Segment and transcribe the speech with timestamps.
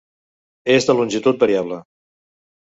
[0.75, 1.79] És de longitud variable.